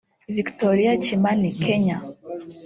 [0.37, 1.97] Victoria Kimani (Kenya)